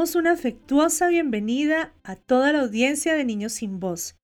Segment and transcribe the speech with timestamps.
[0.00, 4.16] Una afectuosa bienvenida a toda la audiencia de Niños sin Voz.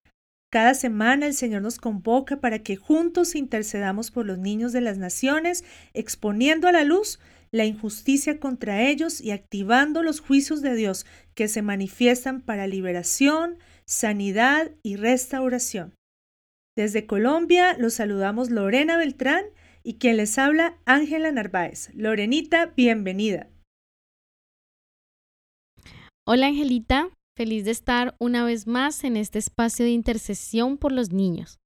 [0.51, 4.97] Cada semana el Señor nos convoca para que juntos intercedamos por los niños de las
[4.97, 7.21] naciones, exponiendo a la luz
[7.52, 11.04] la injusticia contra ellos y activando los juicios de Dios
[11.35, 15.93] que se manifiestan para liberación, sanidad y restauración.
[16.74, 19.45] Desde Colombia los saludamos Lorena Beltrán
[19.82, 21.91] y quien les habla Ángela Narváez.
[21.93, 23.51] Lorenita, bienvenida.
[26.29, 31.13] Hola Angelita, feliz de estar una vez más en este espacio de intercesión por los
[31.13, 31.60] niños.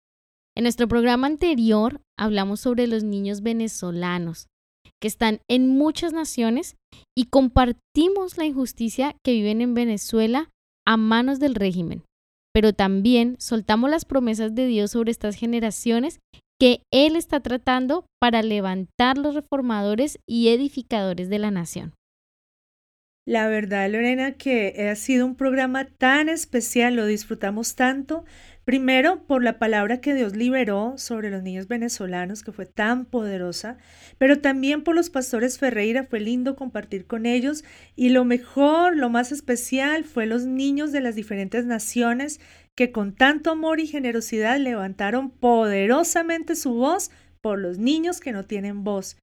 [0.57, 4.49] En nuestro programa anterior hablamos sobre los niños venezolanos
[5.01, 6.75] que están en muchas naciones
[7.17, 10.51] y compartimos la injusticia que viven en Venezuela
[10.85, 12.03] a manos del régimen,
[12.53, 16.19] pero también soltamos las promesas de Dios sobre estas generaciones
[16.61, 21.95] que Él está tratando para levantar los reformadores y edificadores de la nación.
[23.29, 28.25] La verdad, Lorena, que ha sido un programa tan especial, lo disfrutamos tanto.
[28.65, 33.77] Primero, por la palabra que Dios liberó sobre los niños venezolanos, que fue tan poderosa,
[34.17, 37.65] pero también por los pastores Ferreira, fue lindo compartir con ellos.
[37.97, 42.41] Y lo mejor, lo más especial, fue los niños de las diferentes naciones
[42.75, 47.11] que con tanto amor y generosidad levantaron poderosamente su voz
[47.43, 49.19] por los niños que no tienen voz.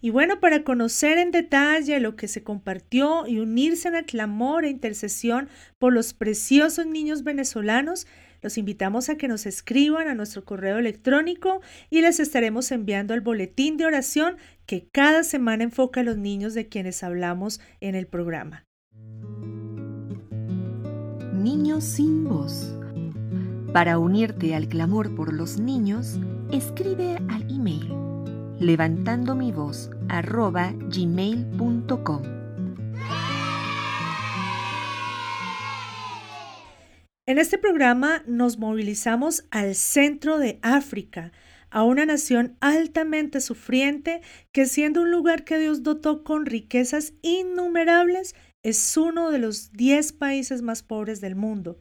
[0.00, 4.64] Y bueno, para conocer en detalle lo que se compartió y unirse en el clamor
[4.64, 5.48] e intercesión
[5.78, 8.06] por los preciosos niños venezolanos,
[8.40, 11.60] los invitamos a que nos escriban a nuestro correo electrónico
[11.90, 16.54] y les estaremos enviando el boletín de oración que cada semana enfoca a los niños
[16.54, 18.64] de quienes hablamos en el programa.
[21.34, 22.72] Niños sin voz.
[23.72, 26.20] Para unirte al clamor por los niños,
[26.52, 28.07] escribe al email
[28.58, 32.22] levantando mi voz arroba gmail.com.
[37.26, 41.30] En este programa nos movilizamos al centro de África,
[41.68, 48.34] a una nación altamente sufriente que siendo un lugar que Dios dotó con riquezas innumerables,
[48.62, 51.78] es uno de los 10 países más pobres del mundo.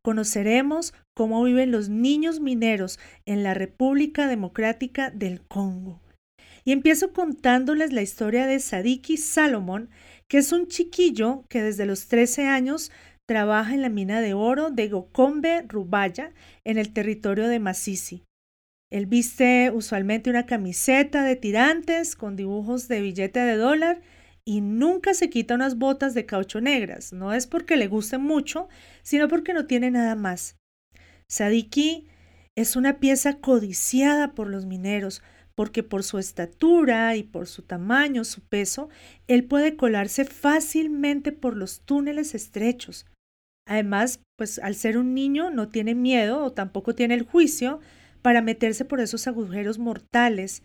[0.00, 6.03] Conoceremos cómo viven los niños mineros en la República Democrática del Congo.
[6.64, 9.90] Y empiezo contándoles la historia de Sadiki Salomón,
[10.28, 12.90] que es un chiquillo que desde los 13 años
[13.26, 16.32] trabaja en la mina de oro de Gocombe Rubaya
[16.64, 18.24] en el territorio de Masisi.
[18.90, 24.00] Él viste usualmente una camiseta de tirantes con dibujos de billete de dólar
[24.44, 27.12] y nunca se quita unas botas de caucho negras.
[27.12, 28.68] No es porque le guste mucho,
[29.02, 30.56] sino porque no tiene nada más.
[31.28, 32.06] Sadiki
[32.54, 35.22] es una pieza codiciada por los mineros,
[35.56, 38.88] porque por su estatura y por su tamaño, su peso,
[39.28, 43.06] él puede colarse fácilmente por los túneles estrechos.
[43.66, 47.80] Además, pues al ser un niño no tiene miedo o tampoco tiene el juicio
[48.20, 50.62] para meterse por esos agujeros mortales.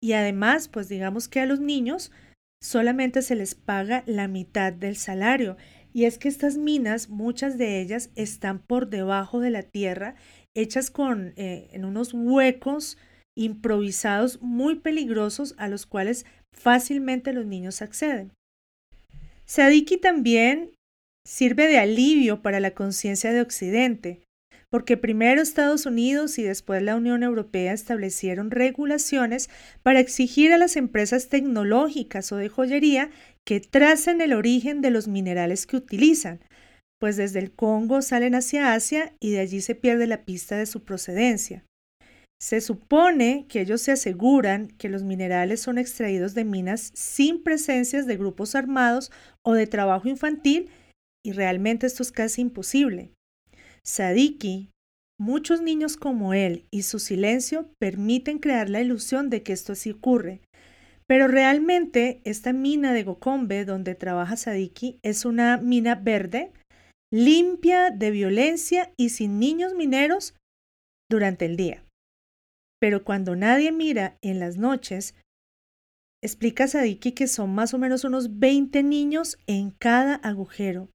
[0.00, 2.12] Y además, pues digamos que a los niños
[2.62, 5.56] solamente se les paga la mitad del salario.
[5.92, 10.14] Y es que estas minas, muchas de ellas están por debajo de la tierra,
[10.54, 12.98] hechas con eh, en unos huecos
[13.38, 18.32] improvisados muy peligrosos a los cuales fácilmente los niños acceden.
[19.46, 20.72] Sadiki también
[21.26, 24.22] sirve de alivio para la conciencia de Occidente,
[24.70, 29.48] porque primero Estados Unidos y después la Unión Europea establecieron regulaciones
[29.82, 33.10] para exigir a las empresas tecnológicas o de joyería
[33.46, 36.40] que tracen el origen de los minerales que utilizan,
[37.00, 40.66] pues desde el Congo salen hacia Asia y de allí se pierde la pista de
[40.66, 41.64] su procedencia.
[42.40, 48.06] Se supone que ellos se aseguran que los minerales son extraídos de minas sin presencias
[48.06, 49.10] de grupos armados
[49.44, 50.70] o de trabajo infantil
[51.24, 53.10] y realmente esto es casi imposible.
[53.84, 54.70] Sadiki,
[55.18, 59.90] muchos niños como él y su silencio permiten crear la ilusión de que esto así
[59.90, 60.40] ocurre.
[61.08, 66.52] Pero realmente esta mina de Gocombe donde trabaja Sadiki es una mina verde,
[67.12, 70.34] limpia de violencia y sin niños mineros
[71.10, 71.82] durante el día.
[72.80, 75.14] Pero cuando nadie mira en las noches,
[76.22, 80.88] explica Sadiki que son más o menos unos 20 niños en cada agujero.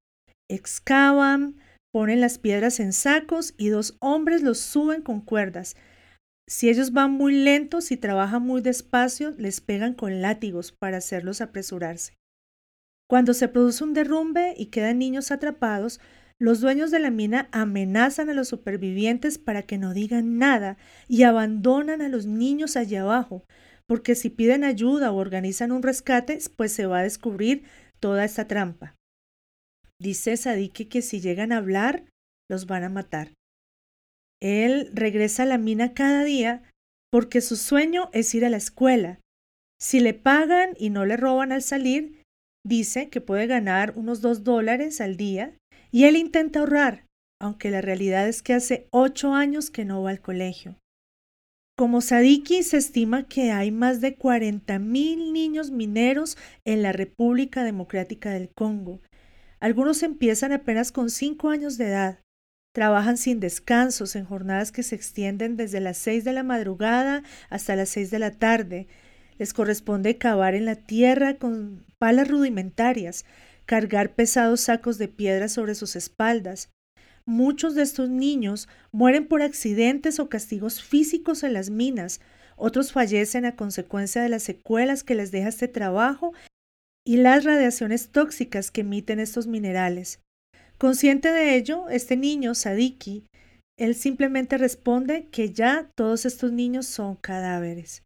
[0.50, 1.58] Excavan,
[1.94, 5.76] ponen las piedras en sacos y dos hombres los suben con cuerdas.
[6.48, 11.40] Si ellos van muy lentos y trabajan muy despacio, les pegan con látigos para hacerlos
[11.40, 12.14] apresurarse.
[13.10, 16.00] Cuando se produce un derrumbe y quedan niños atrapados,
[16.40, 20.78] los dueños de la mina amenazan a los supervivientes para que no digan nada
[21.08, 23.44] y abandonan a los niños allá abajo,
[23.88, 27.64] porque si piden ayuda o organizan un rescate, pues se va a descubrir
[28.00, 28.96] toda esta trampa.
[30.00, 32.06] Dice Sadiki que si llegan a hablar,
[32.50, 33.32] los van a matar.
[34.42, 36.64] Él regresa a la mina cada día
[37.10, 39.20] porque su sueño es ir a la escuela.
[39.80, 42.22] Si le pagan y no le roban al salir,
[42.66, 45.56] dice que puede ganar unos dos dólares al día
[45.94, 47.06] y él intenta ahorrar,
[47.40, 50.80] aunque la realidad es que hace ocho años que no va al colegio.
[51.78, 56.36] Como Sadiki se estima que hay más de 40.000 niños mineros
[56.66, 59.02] en la República Democrática del Congo.
[59.60, 62.20] Algunos empiezan apenas con cinco años de edad.
[62.74, 67.76] Trabajan sin descansos en jornadas que se extienden desde las seis de la madrugada hasta
[67.76, 68.88] las seis de la tarde.
[69.38, 73.26] Les corresponde cavar en la tierra con palas rudimentarias,
[73.66, 76.70] cargar pesados sacos de piedra sobre sus espaldas.
[77.26, 82.20] Muchos de estos niños mueren por accidentes o castigos físicos en las minas,
[82.56, 86.34] otros fallecen a consecuencia de las secuelas que les deja este trabajo
[87.06, 90.20] y las radiaciones tóxicas que emiten estos minerales.
[90.78, 93.26] Consciente de ello, este niño, Sadiki,
[93.78, 98.04] él simplemente responde que ya todos estos niños son cadáveres.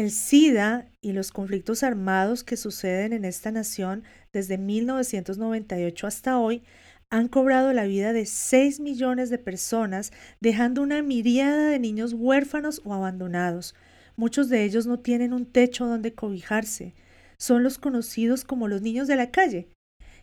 [0.00, 4.02] El SIDA y los conflictos armados que suceden en esta nación
[4.32, 6.62] desde 1998 hasta hoy
[7.10, 10.10] han cobrado la vida de 6 millones de personas,
[10.40, 13.74] dejando una miriada de niños huérfanos o abandonados.
[14.16, 16.94] Muchos de ellos no tienen un techo donde cobijarse.
[17.36, 19.68] Son los conocidos como los niños de la calle.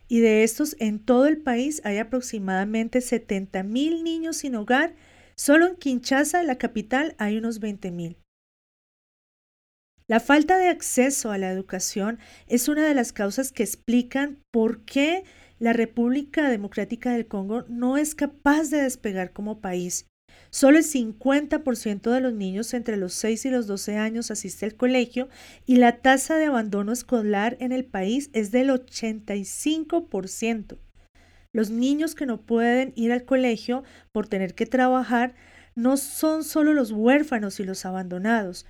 [0.08, 4.96] Y de estos, en todo el país hay aproximadamente 70 mil niños sin hogar.
[5.36, 8.16] Solo en Kinshasa, la capital, hay unos 20 mil.
[10.10, 14.82] La falta de acceso a la educación es una de las causas que explican por
[14.86, 15.24] qué
[15.58, 20.06] la República Democrática del Congo no es capaz de despegar como país.
[20.48, 24.76] Solo el 50% de los niños entre los 6 y los 12 años asiste al
[24.76, 25.28] colegio
[25.66, 30.78] y la tasa de abandono escolar en el país es del 85%.
[31.52, 35.34] Los niños que no pueden ir al colegio por tener que trabajar
[35.74, 38.64] no son solo los huérfanos y los abandonados,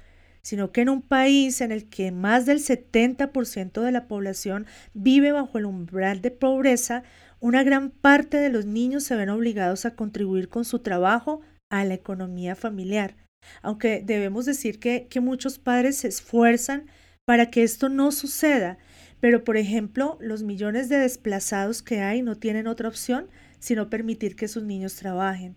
[0.48, 4.64] sino que en un país en el que más del 70% de la población
[4.94, 7.02] vive bajo el umbral de pobreza,
[7.38, 11.84] una gran parte de los niños se ven obligados a contribuir con su trabajo a
[11.84, 13.14] la economía familiar.
[13.60, 16.86] Aunque debemos decir que, que muchos padres se esfuerzan
[17.26, 18.78] para que esto no suceda,
[19.20, 23.28] pero por ejemplo, los millones de desplazados que hay no tienen otra opción
[23.58, 25.56] sino permitir que sus niños trabajen.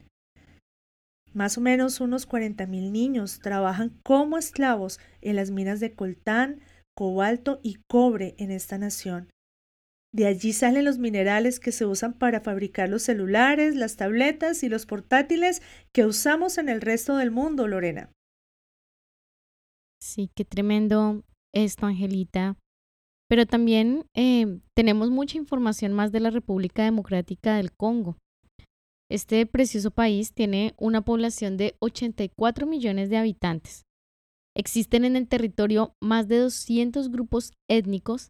[1.33, 6.59] Más o menos unos 40.000 niños trabajan como esclavos en las minas de coltán,
[6.95, 9.29] cobalto y cobre en esta nación.
[10.13, 14.69] De allí salen los minerales que se usan para fabricar los celulares, las tabletas y
[14.69, 15.61] los portátiles
[15.93, 18.11] que usamos en el resto del mundo, Lorena.
[20.01, 21.23] Sí, qué tremendo
[21.53, 22.57] esto, Angelita.
[23.29, 28.17] Pero también eh, tenemos mucha información más de la República Democrática del Congo.
[29.11, 33.83] Este precioso país tiene una población de 84 millones de habitantes.
[34.55, 38.29] Existen en el territorio más de 200 grupos étnicos,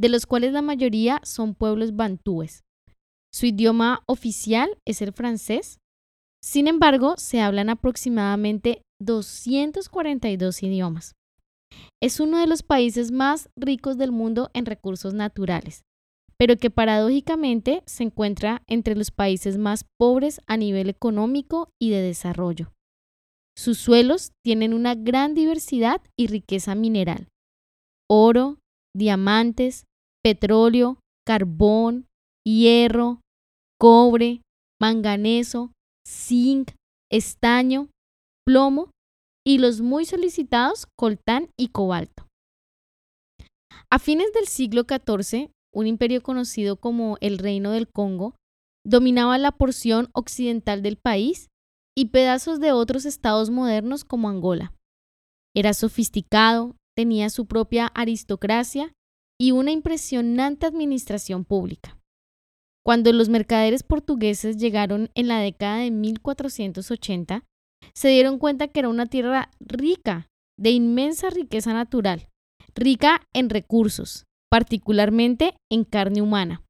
[0.00, 2.64] de los cuales la mayoría son pueblos bantúes.
[3.32, 5.78] Su idioma oficial es el francés.
[6.42, 11.14] Sin embargo, se hablan aproximadamente 242 idiomas.
[12.02, 15.84] Es uno de los países más ricos del mundo en recursos naturales
[16.38, 22.02] pero que paradójicamente se encuentra entre los países más pobres a nivel económico y de
[22.02, 22.72] desarrollo.
[23.56, 27.28] Sus suelos tienen una gran diversidad y riqueza mineral.
[28.08, 28.58] Oro,
[28.94, 29.84] diamantes,
[30.22, 32.06] petróleo, carbón,
[32.46, 33.20] hierro,
[33.80, 34.42] cobre,
[34.80, 35.72] manganeso,
[36.06, 36.72] zinc,
[37.10, 37.88] estaño,
[38.46, 38.90] plomo
[39.44, 42.26] y los muy solicitados coltán y cobalto.
[43.90, 48.34] A fines del siglo XIV, un imperio conocido como el Reino del Congo,
[48.82, 51.50] dominaba la porción occidental del país
[51.94, 54.72] y pedazos de otros estados modernos como Angola.
[55.54, 58.94] Era sofisticado, tenía su propia aristocracia
[59.38, 61.98] y una impresionante administración pública.
[62.82, 67.44] Cuando los mercaderes portugueses llegaron en la década de 1480,
[67.92, 70.26] se dieron cuenta que era una tierra rica,
[70.58, 72.28] de inmensa riqueza natural,
[72.74, 74.24] rica en recursos,
[74.56, 76.62] particularmente en carne humana.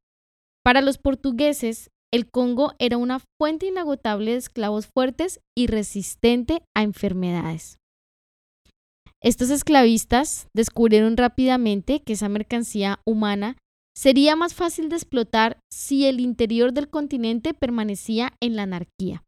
[0.64, 6.83] Para los portugueses, el Congo era una fuente inagotable de esclavos fuertes y resistente a
[6.83, 7.78] enfermedades.
[9.23, 13.57] Estos esclavistas descubrieron rápidamente que esa mercancía humana
[13.97, 19.23] sería más fácil de explotar si el interior del continente permanecía en la anarquía.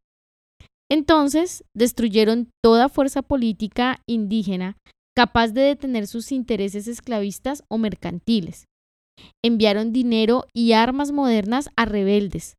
[0.91, 4.77] Entonces, destruyeron toda fuerza política indígena
[5.19, 8.69] capaz de detener sus intereses esclavistas o mercantiles.
[9.45, 12.55] Enviaron dinero y armas modernas a rebeldes,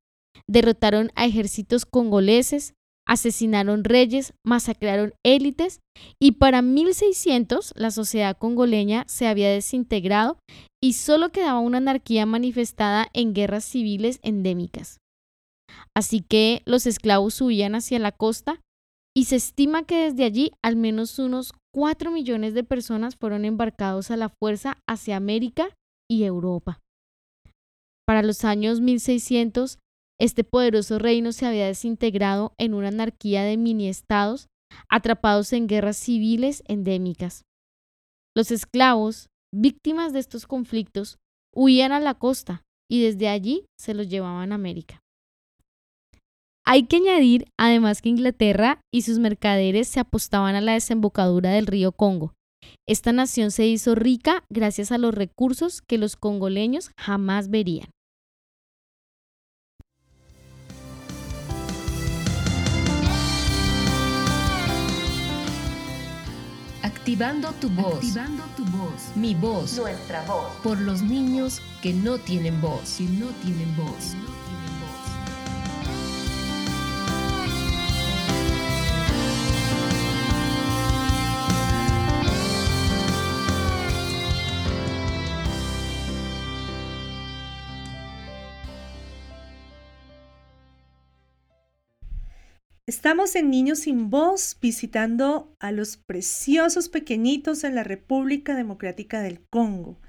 [0.45, 2.73] derrotaron a ejércitos congoleses,
[3.07, 5.79] asesinaron reyes, masacraron élites
[6.21, 10.37] y para 1600 la sociedad congoleña se había desintegrado
[10.83, 14.97] y solo quedaba una anarquía manifestada en guerras civiles endémicas.
[15.95, 18.59] Así que los esclavos huían hacia la costa
[19.19, 24.11] y se estima que desde allí al menos unos 4 millones de personas fueron embarcados
[24.11, 25.75] a la fuerza hacia América
[26.09, 26.79] y Europa.
[28.07, 29.77] Para los años 1600,
[30.21, 34.47] este poderoso reino se había desintegrado en una anarquía de mini-estados
[34.87, 37.43] atrapados en guerras civiles endémicas.
[38.37, 41.17] Los esclavos, víctimas de estos conflictos,
[41.53, 45.01] huían a la costa y desde allí se los llevaban a América.
[46.71, 51.65] Hay que añadir, además, que Inglaterra y sus mercaderes se apostaban a la desembocadura del
[51.65, 52.35] río Congo.
[52.87, 57.89] Esta nación se hizo rica gracias a los recursos que los congoleños jamás verían.
[66.83, 67.95] Activando tu voz.
[67.95, 69.15] Activando tu voz.
[69.15, 69.75] Mi voz.
[69.75, 70.45] Nuestra voz.
[70.61, 72.97] Por los niños que no tienen voz.
[72.99, 74.13] Que no tienen voz.
[92.89, 99.41] Estamos en Niños sin Voz visitando a los preciosos pequeñitos en la República Democrática del
[99.51, 99.99] Congo,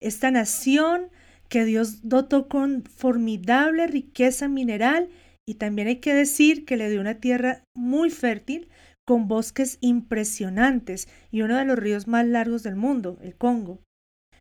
[0.00, 1.10] esta nación
[1.50, 5.10] que Dios dotó con formidable riqueza mineral
[5.46, 8.70] y también hay que decir que le dio una tierra muy fértil
[9.06, 13.82] con bosques impresionantes y uno de los ríos más largos del mundo, el Congo.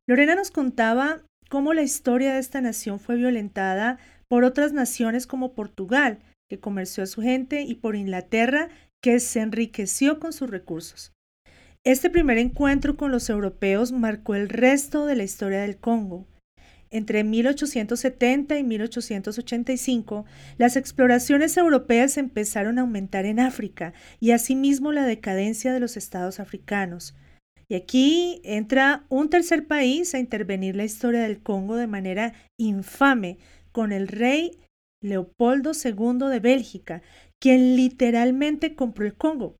[0.07, 5.51] Lorena nos contaba cómo la historia de esta nación fue violentada por otras naciones como
[5.53, 8.69] Portugal, que comerció a su gente, y por Inglaterra,
[9.01, 11.13] que se enriqueció con sus recursos.
[11.85, 16.27] Este primer encuentro con los europeos marcó el resto de la historia del Congo.
[16.91, 20.25] Entre 1870 y 1885,
[20.57, 26.39] las exploraciones europeas empezaron a aumentar en África y asimismo la decadencia de los estados
[26.39, 27.15] africanos.
[27.69, 33.37] Y aquí entra un tercer país a intervenir la historia del Congo de manera infame,
[33.71, 34.57] con el rey
[35.01, 37.01] Leopoldo II de Bélgica,
[37.39, 39.57] quien literalmente compró el Congo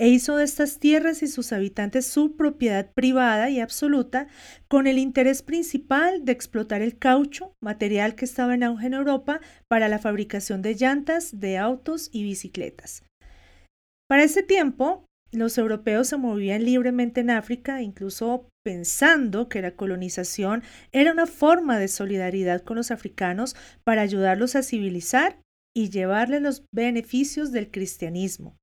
[0.00, 4.28] e hizo de estas tierras y sus habitantes su propiedad privada y absoluta,
[4.66, 9.42] con el interés principal de explotar el caucho, material que estaba en auge en Europa
[9.68, 13.04] para la fabricación de llantas, de autos y bicicletas.
[14.08, 20.62] Para ese tiempo, los europeos se movían libremente en África, incluso pensando que la colonización
[20.92, 25.40] era una forma de solidaridad con los africanos para ayudarlos a civilizar
[25.74, 28.56] y llevarles los beneficios del cristianismo.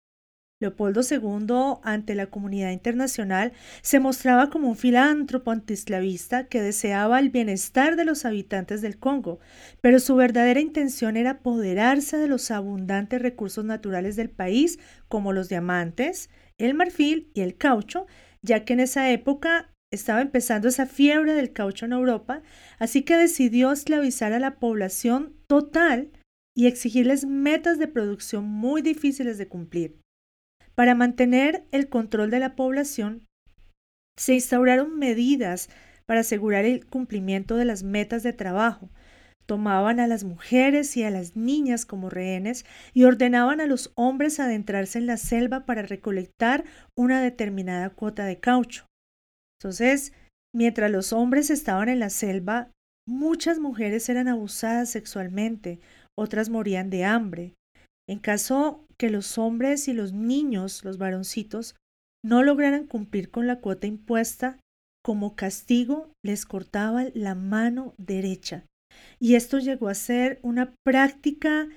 [0.59, 7.29] Leopoldo II, ante la comunidad internacional, se mostraba como un filántropo antiesclavista que deseaba el
[7.29, 9.39] bienestar de los habitantes del Congo,
[9.81, 15.47] pero su verdadera intención era apoderarse de los abundantes recursos naturales del país, como los
[15.47, 18.07] diamantes, el marfil y el caucho,
[18.41, 22.41] ya que en esa época estaba empezando esa fiebre del caucho en Europa,
[22.79, 26.11] así que decidió esclavizar a la población total
[26.55, 29.99] y exigirles metas de producción muy difíciles de cumplir.
[30.75, 33.25] Para mantener el control de la población,
[34.17, 35.69] se instauraron medidas
[36.05, 38.89] para asegurar el cumplimiento de las metas de trabajo,
[39.47, 44.39] tomaban a las mujeres y a las niñas como rehenes y ordenaban a los hombres
[44.39, 48.85] adentrarse en la selva para recolectar una determinada cuota de caucho.
[49.59, 50.13] Entonces,
[50.53, 52.69] mientras los hombres estaban en la selva,
[53.07, 55.79] muchas mujeres eran abusadas sexualmente,
[56.15, 57.53] otras morían de hambre.
[58.07, 61.75] En caso que los hombres y los niños, los varoncitos,
[62.23, 64.59] no lograran cumplir con la cuota impuesta,
[65.03, 68.65] como castigo les cortaban la mano derecha
[69.19, 71.67] y esto llegó a ser una práctica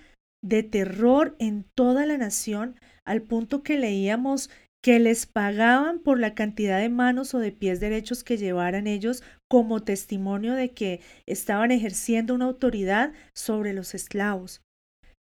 [0.42, 4.50] de terror en toda la nación, al punto que leíamos
[4.82, 9.22] que les pagaban por la cantidad de manos o de pies derechos que llevaran ellos
[9.50, 14.62] como testimonio de que estaban ejerciendo una autoridad sobre los esclavos.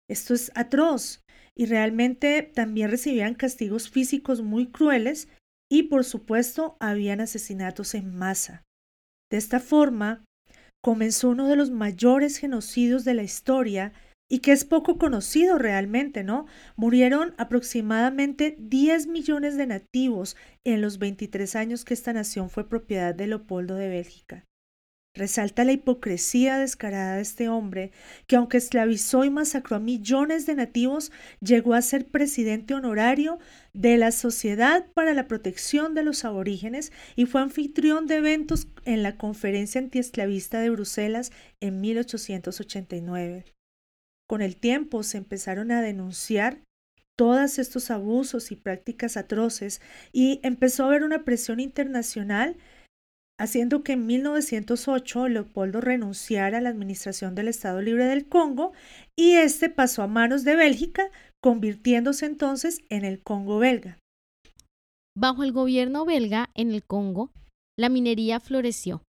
[0.09, 1.23] Esto es atroz
[1.57, 5.27] y realmente también recibían castigos físicos muy crueles
[5.69, 8.63] y por supuesto habían asesinatos en masa.
[9.29, 10.23] De esta forma,
[10.81, 13.93] comenzó uno de los mayores genocidios de la historia
[14.29, 16.45] y que es poco conocido realmente, ¿no?
[16.75, 23.15] Murieron aproximadamente 10 millones de nativos en los 23 años que esta nación fue propiedad
[23.15, 24.45] de Leopoldo de Bélgica.
[25.15, 27.91] Resalta la hipocresía descarada de este hombre,
[28.27, 31.11] que aunque esclavizó y masacró a millones de nativos,
[31.41, 33.39] llegó a ser presidente honorario
[33.73, 39.01] de la Sociedad para la Protección de los Aborígenes y fue anfitrión de eventos en
[39.01, 43.45] la Conferencia Antiesclavista de Bruselas en 1889.
[44.27, 46.61] Con el tiempo se empezaron a denunciar
[47.15, 49.81] todos estos abusos y prácticas atroces
[50.13, 52.55] y empezó a haber una presión internacional
[53.39, 58.73] haciendo que en 1908 Leopoldo renunciara a la administración del Estado Libre del Congo
[59.15, 61.09] y este pasó a manos de Bélgica,
[61.41, 63.97] convirtiéndose entonces en el Congo belga.
[65.17, 67.31] Bajo el gobierno belga en el Congo,
[67.77, 69.01] la minería floreció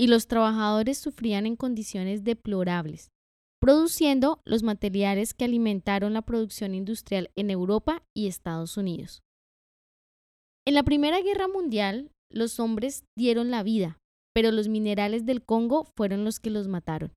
[0.00, 3.12] y los trabajadores sufrían en condiciones deplorables
[3.62, 9.22] produciendo los materiales que alimentaron la producción industrial en Europa y Estados Unidos.
[10.66, 13.98] En la Primera Guerra Mundial, los hombres dieron la vida,
[14.34, 17.12] pero los minerales del Congo fueron los que los mataron.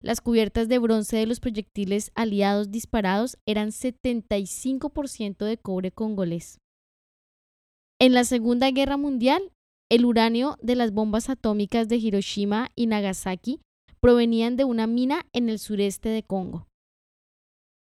[0.00, 6.58] Las cubiertas de bronce de los proyectiles aliados disparados eran 75% de cobre congolés.
[7.98, 9.50] En la Segunda Guerra Mundial,
[9.90, 13.60] el uranio de las bombas atómicas de Hiroshima y Nagasaki
[14.00, 16.66] provenían de una mina en el sureste de Congo.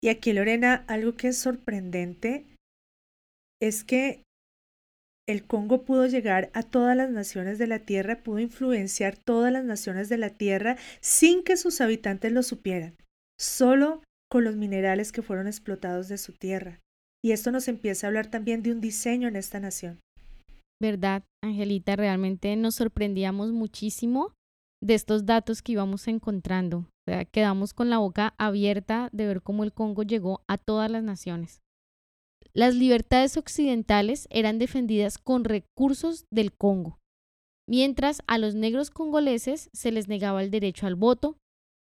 [0.01, 2.45] Y aquí, Lorena, algo que es sorprendente
[3.61, 4.23] es que
[5.27, 9.63] el Congo pudo llegar a todas las naciones de la Tierra, pudo influenciar todas las
[9.63, 12.95] naciones de la Tierra sin que sus habitantes lo supieran,
[13.39, 16.81] solo con los minerales que fueron explotados de su tierra.
[17.23, 19.99] Y esto nos empieza a hablar también de un diseño en esta nación.
[20.81, 21.95] ¿Verdad, Angelita?
[21.95, 24.33] Realmente nos sorprendíamos muchísimo
[24.81, 26.87] de estos datos que íbamos encontrando.
[27.31, 31.61] Quedamos con la boca abierta de ver cómo el Congo llegó a todas las naciones.
[32.55, 36.99] Las libertades occidentales eran defendidas con recursos del Congo,
[37.67, 41.37] mientras a los negros congoleses se les negaba el derecho al voto,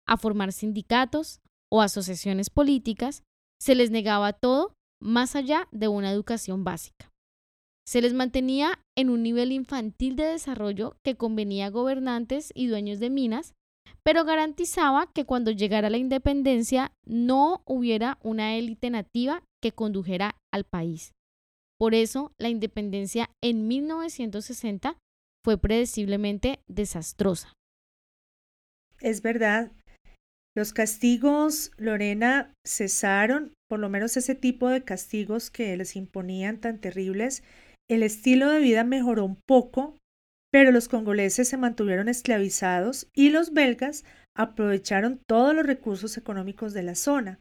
[0.07, 3.23] a formar sindicatos o asociaciones políticas,
[3.59, 7.11] se les negaba todo más allá de una educación básica.
[7.87, 12.99] Se les mantenía en un nivel infantil de desarrollo que convenía a gobernantes y dueños
[12.99, 13.53] de minas,
[14.03, 20.63] pero garantizaba que cuando llegara la independencia no hubiera una élite nativa que condujera al
[20.63, 21.11] país.
[21.77, 24.97] Por eso, la independencia en 1960
[25.43, 27.53] fue predeciblemente desastrosa.
[28.99, 29.71] Es verdad.
[30.55, 36.79] Los castigos, Lorena, cesaron, por lo menos ese tipo de castigos que les imponían tan
[36.79, 37.43] terribles,
[37.89, 39.97] el estilo de vida mejoró un poco,
[40.51, 44.03] pero los congoleses se mantuvieron esclavizados y los belgas
[44.35, 47.39] aprovecharon todos los recursos económicos de la zona.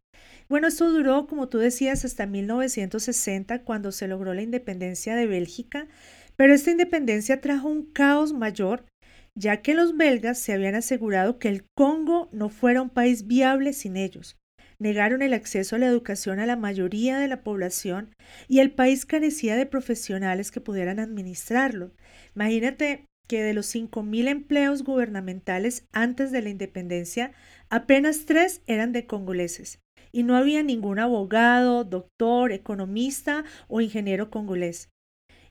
[0.48, 5.88] Bueno, esto duró, como tú decías, hasta 1960, cuando se logró la independencia de Bélgica,
[6.37, 8.87] pero esta independencia trajo un caos mayor,
[9.34, 13.72] ya que los belgas se habían asegurado que el Congo no fuera un país viable
[13.72, 14.38] sin ellos
[14.78, 18.14] negaron el acceso a la educación a la mayoría de la población
[18.46, 21.92] y el país carecía de profesionales que pudieran administrarlo.
[22.34, 27.32] Imagínate que de los 5.000 empleos gubernamentales antes de la independencia,
[27.68, 29.80] apenas tres eran de congoleses
[30.12, 34.90] y no había ningún abogado, doctor, economista o ingeniero congolés.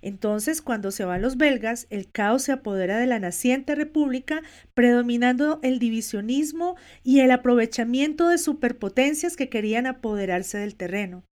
[0.02, 4.42] Entonces, cuando se van los belgas, el caos se apodera de la naciente república,
[4.74, 11.24] predominando el divisionismo y el aprovechamiento de superpotencias que querían apoderarse del terreno.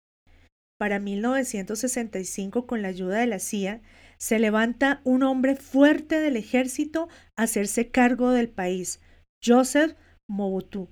[0.79, 3.83] Para 1965, con la ayuda de la CIA,
[4.19, 9.01] se levanta un hombre fuerte del ejército a hacerse cargo del país,
[9.45, 9.95] Joseph
[10.29, 10.89] Mobutu,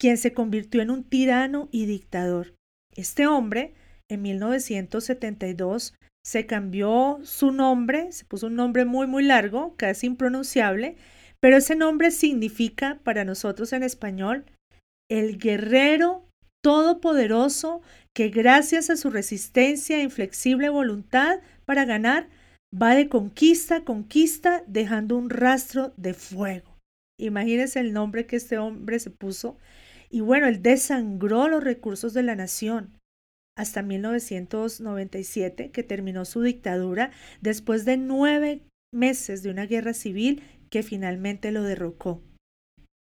[0.00, 2.54] quien se convirtió en un tirano y dictador.
[2.96, 3.74] Este hombre,
[4.08, 10.96] en 1972, se cambió su nombre, se puso un nombre muy, muy largo, casi impronunciable,
[11.38, 14.46] pero ese nombre significa para nosotros en español
[15.10, 16.24] el guerrero
[16.62, 17.82] todopoderoso
[18.14, 22.28] que gracias a su resistencia e inflexible voluntad para ganar,
[22.74, 26.78] va de conquista a conquista dejando un rastro de fuego.
[27.18, 29.58] Imagínense el nombre que este hombre se puso
[30.10, 32.98] Y bueno, él desangró los recursos de la nación
[33.56, 40.82] hasta 1997, que terminó su dictadura después de nueve meses de una guerra civil que
[40.82, 42.22] finalmente lo derrocó.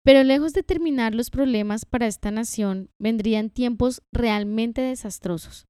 [0.03, 5.66] Pero lejos de terminar los problemas para esta nación, vendrían tiempos realmente desastrosos.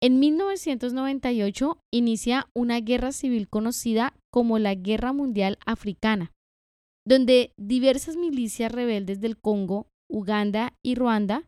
[0.00, 6.32] En 1998 inicia una guerra civil conocida como la Guerra Mundial Africana,
[7.06, 11.44] donde diversas milicias rebeldes del Congo, Uganda y Ruanda,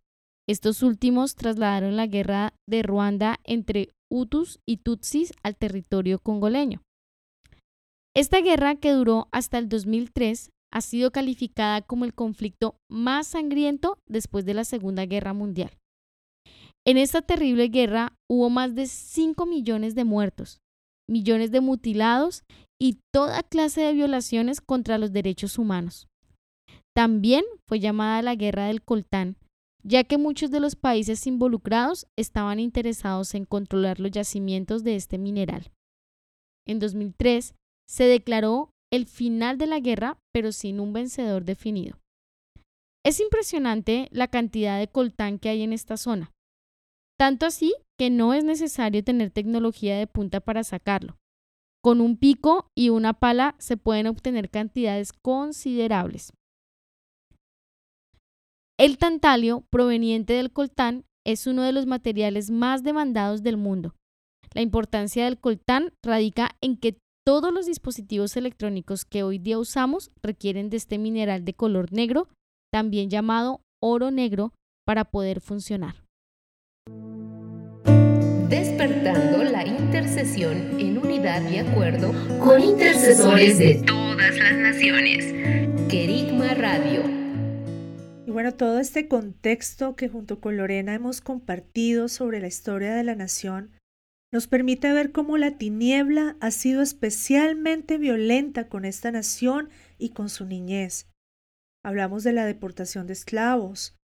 [0.48, 6.82] estos últimos trasladaron la guerra de Ruanda entre Hutus y Tutsis al territorio congoleño.
[8.16, 13.98] Esta guerra, que duró hasta el 2003, ha sido calificada como el conflicto más sangriento
[14.06, 15.70] después de la Segunda Guerra Mundial.
[16.84, 20.60] En esta terrible guerra hubo más de 5 millones de muertos,
[21.08, 22.42] millones de mutilados
[22.80, 26.09] y toda clase de violaciones contra los derechos humanos.
[26.94, 29.36] También fue llamada la Guerra del Coltán,
[29.82, 35.18] ya que muchos de los países involucrados estaban interesados en controlar los yacimientos de este
[35.18, 35.70] mineral.
[36.66, 37.54] En 2003
[37.88, 41.98] se declaró el final de la guerra, pero sin un vencedor definido.
[43.04, 46.32] Es impresionante la cantidad de coltán que hay en esta zona.
[47.18, 51.18] Tanto así que no es necesario tener tecnología de punta para sacarlo.
[51.82, 56.32] Con un pico y una pala se pueden obtener cantidades considerables.
[58.80, 63.94] El tantalio, proveniente del coltán, es uno de los materiales más demandados del mundo.
[64.54, 70.10] La importancia del coltán radica en que todos los dispositivos electrónicos que hoy día usamos
[70.22, 72.28] requieren de este mineral de color negro,
[72.72, 74.54] también llamado oro negro,
[74.86, 75.96] para poder funcionar
[78.48, 85.26] despertando la intercesión en unidad y acuerdo con intercesores de todas las naciones.
[85.88, 87.19] Querigma Radio.
[88.30, 93.02] Y bueno, todo este contexto que junto con Lorena hemos compartido sobre la historia de
[93.02, 93.72] la nación
[94.32, 100.28] nos permite ver cómo la tiniebla ha sido especialmente violenta con esta nación y con
[100.28, 101.08] su niñez.
[101.84, 103.96] Hablamos de la deportación de esclavos,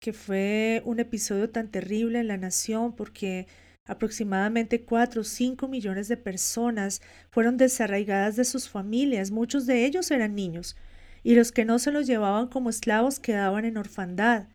[0.00, 3.46] que fue un episodio tan terrible en la nación porque
[3.86, 10.10] Aproximadamente 4 o 5 millones de personas fueron desarraigadas de sus familias, muchos de ellos
[10.10, 10.74] eran niños,
[11.24, 14.48] y los que no se los llevaban como esclavos quedaban en orfandad.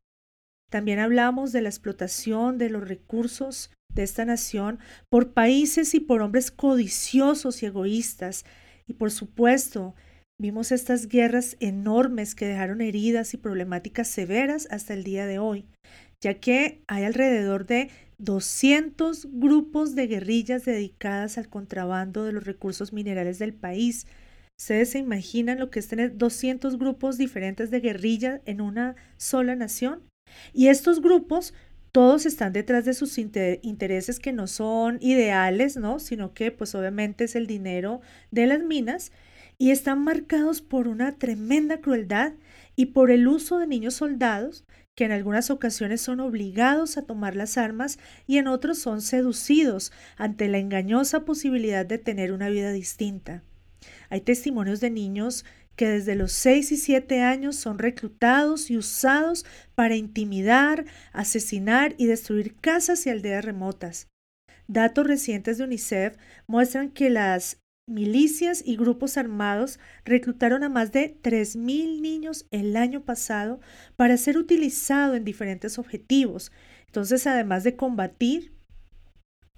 [0.70, 4.80] También hablamos de la explotación de los recursos de esta nación
[5.10, 8.46] por países y por hombres codiciosos y egoístas.
[8.88, 9.96] Y por supuesto,
[10.40, 15.66] vimos estas guerras enormes que dejaron heridas y problemáticas severas hasta el día de hoy,
[16.22, 22.94] ya que hay alrededor de 200 grupos de guerrillas dedicadas al contrabando de los recursos
[22.94, 24.06] minerales del país.
[24.60, 29.56] ¿Ustedes se imaginan lo que es tener 200 grupos diferentes de guerrilla en una sola
[29.56, 30.02] nación?
[30.52, 31.54] Y estos grupos
[31.94, 36.00] todos están detrás de sus intereses que no son ideales, ¿no?
[36.00, 39.14] Sino que pues obviamente es el dinero de las minas
[39.58, 42.34] y están marcados por una tremenda crueldad
[42.76, 47.38] y por el uso de niños soldados que en algunas ocasiones son obligados a tomar
[47.38, 52.74] las armas y en otros son seducidos ante la engañosa posibilidad de tener una vida
[52.74, 53.42] distinta.
[54.10, 59.46] Hay testimonios de niños que desde los 6 y 7 años son reclutados y usados
[59.76, 64.08] para intimidar, asesinar y destruir casas y aldeas remotas.
[64.68, 71.18] Datos recientes de UNICEF muestran que las milicias y grupos armados reclutaron a más de
[71.22, 73.60] 3.000 niños el año pasado
[73.96, 76.52] para ser utilizado en diferentes objetivos.
[76.86, 78.54] Entonces, además de combatir,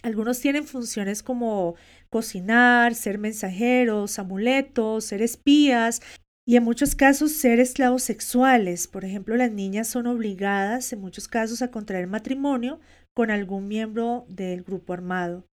[0.02, 1.76] algunos tienen funciones como
[2.12, 6.02] cocinar, ser mensajeros, amuletos, ser espías
[6.46, 8.88] y en muchos casos ser esclavos sexuales.
[8.88, 12.80] Por ejemplo, las niñas son obligadas en muchos casos a contraer matrimonio
[13.16, 15.46] con algún miembro del grupo armado.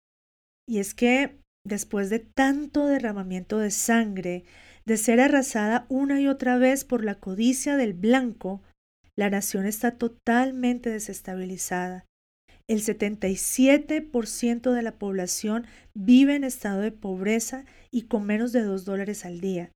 [0.67, 4.45] Y es que después de tanto derramamiento de sangre,
[4.85, 8.63] de ser arrasada una y otra vez por la codicia del blanco,
[9.17, 12.08] la nación está totalmente desestabilizada.
[12.69, 18.85] El 77% de la población vive en estado de pobreza y con menos de dos
[18.85, 19.73] dólares al día.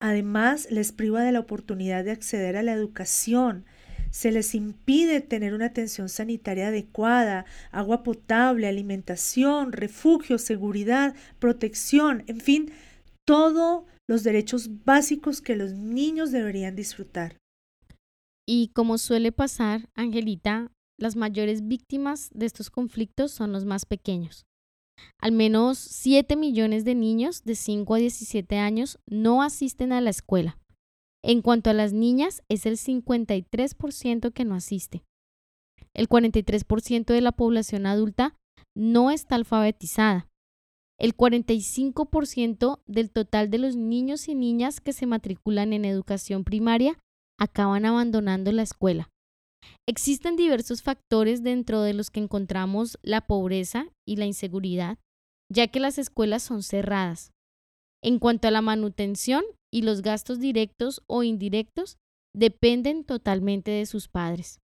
[0.00, 3.64] Además, les priva de la oportunidad de acceder a la educación,
[4.10, 12.40] se les impide tener una atención sanitaria adecuada, agua potable, alimentación, refugio, seguridad, protección, en
[12.40, 12.72] fin,
[13.26, 17.36] todos los derechos básicos que los niños deberían disfrutar.
[18.48, 24.46] Y como suele pasar, Angelita, las mayores víctimas de estos conflictos son los más pequeños.
[25.20, 30.10] Al menos 7 millones de niños de 5 a 17 años no asisten a la
[30.10, 30.58] escuela.
[31.22, 35.02] En cuanto a las niñas, es el 53% que no asiste.
[35.92, 38.36] El 43% de la población adulta
[38.76, 40.28] no está alfabetizada.
[40.98, 46.98] El 45% del total de los niños y niñas que se matriculan en educación primaria
[47.38, 49.10] acaban abandonando la escuela.
[49.88, 54.98] Existen diversos factores dentro de los que encontramos la pobreza y la inseguridad,
[55.52, 57.32] ya que las escuelas son cerradas.
[58.02, 61.96] En cuanto a la manutención y los gastos directos o indirectos,
[62.34, 64.60] dependen totalmente de sus padres.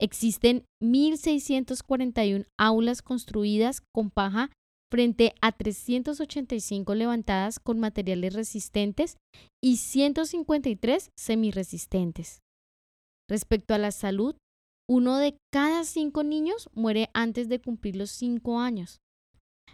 [0.00, 4.50] Existen 1.641 aulas construidas con paja
[4.90, 9.18] frente a 385 levantadas con materiales resistentes
[9.62, 12.40] y 153 semiresistentes.
[13.30, 14.34] Respecto a la salud,
[14.88, 18.98] uno de cada cinco niños muere antes de cumplir los cinco años.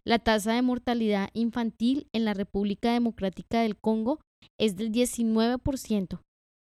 [0.05, 4.21] La tasa de mortalidad infantil en la República Democrática del Congo
[4.61, 6.21] es del 19%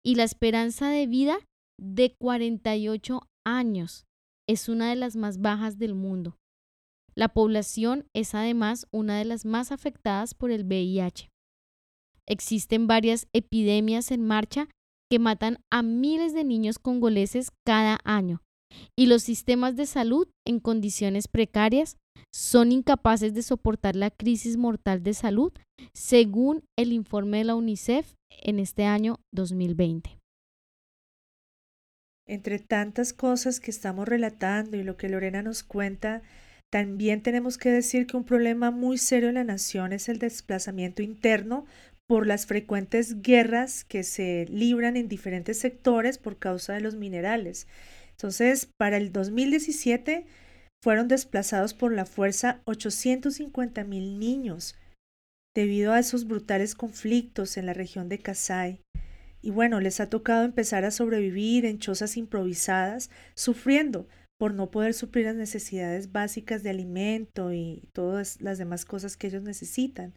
[0.03, 1.37] y la esperanza de vida
[1.79, 4.05] de 48 años
[4.47, 6.37] es una de las más bajas del mundo.
[7.13, 11.29] La población es además una de las más afectadas por el VIH.
[12.27, 14.69] Existen varias epidemias en marcha
[15.09, 18.41] que matan a miles de niños congoleses cada año
[18.95, 21.97] y los sistemas de salud en condiciones precarias
[22.33, 25.51] son incapaces de soportar la crisis mortal de salud,
[25.93, 30.19] según el informe de la UNICEF en este año 2020.
[32.27, 36.21] Entre tantas cosas que estamos relatando y lo que Lorena nos cuenta,
[36.69, 41.01] también tenemos que decir que un problema muy serio en la nación es el desplazamiento
[41.01, 41.65] interno
[42.09, 47.67] por las frecuentes guerras que se libran en diferentes sectores por causa de los minerales.
[48.13, 50.25] Entonces, para el 2017
[50.83, 54.75] fueron desplazados por la fuerza 850 mil niños
[55.55, 58.81] debido a esos brutales conflictos en la región de Kasai.
[59.43, 64.07] Y bueno, les ha tocado empezar a sobrevivir en chozas improvisadas, sufriendo
[64.39, 69.27] por no poder suplir las necesidades básicas de alimento y todas las demás cosas que
[69.27, 70.15] ellos necesitan.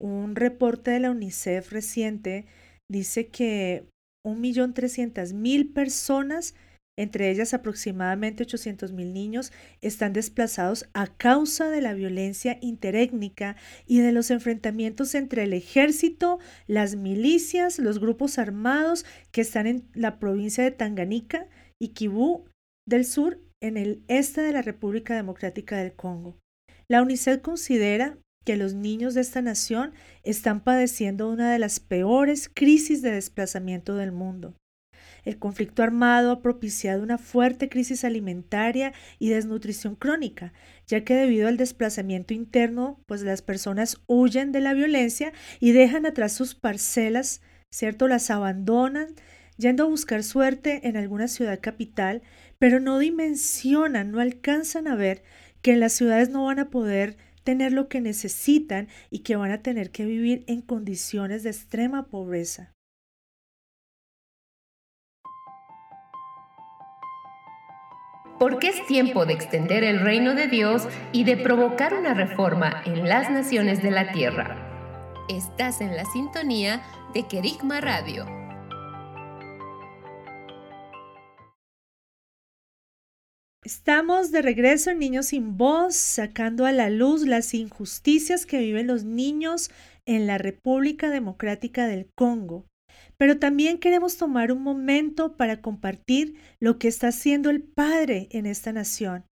[0.00, 2.46] Un reporte de la UNICEF reciente
[2.90, 3.88] dice que
[4.26, 6.54] 1.300.000 personas
[6.96, 13.56] entre ellas aproximadamente 800.000 niños, están desplazados a causa de la violencia interétnica
[13.86, 19.88] y de los enfrentamientos entre el ejército, las milicias, los grupos armados que están en
[19.94, 21.46] la provincia de Tanganica
[21.78, 22.46] y Kibú
[22.86, 26.38] del Sur, en el este de la República Democrática del Congo.
[26.88, 32.48] La UNICEF considera que los niños de esta nación están padeciendo una de las peores
[32.48, 34.54] crisis de desplazamiento del mundo.
[35.24, 40.52] El conflicto armado ha propiciado una fuerte crisis alimentaria y desnutrición crónica,
[40.86, 46.06] ya que debido al desplazamiento interno, pues las personas huyen de la violencia y dejan
[46.06, 48.06] atrás sus parcelas, ¿cierto?
[48.06, 49.08] Las abandonan,
[49.56, 52.22] yendo a buscar suerte en alguna ciudad capital,
[52.60, 55.24] pero no dimensionan, no alcanzan a ver
[55.62, 59.52] que en las ciudades no van a poder tener lo que necesitan y que van
[59.52, 62.72] a tener que vivir en condiciones de extrema pobreza.
[68.38, 73.08] porque es tiempo de extender el reino de Dios y de provocar una reforma en
[73.08, 75.24] las naciones de la tierra.
[75.30, 76.82] Estás en la sintonía
[77.14, 78.45] de Kerigma Radio.
[83.66, 88.86] Estamos de regreso en Niños sin Voz, sacando a la luz las injusticias que viven
[88.86, 89.72] los niños
[90.04, 92.64] en la República Democrática del Congo
[93.18, 98.46] pero también queremos tomar un momento para compartir lo que está haciendo el Padre en
[98.46, 99.24] esta nación.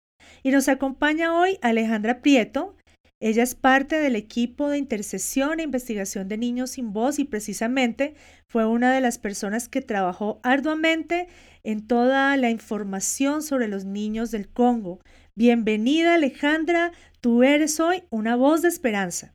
[0.41, 2.75] Y nos acompaña hoy Alejandra Prieto.
[3.21, 8.15] Ella es parte del equipo de intercesión e investigación de niños sin voz y precisamente
[8.49, 11.27] fue una de las personas que trabajó arduamente
[11.63, 14.99] en toda la información sobre los niños del Congo.
[15.35, 19.33] Bienvenida Alejandra, tú eres hoy una voz de esperanza.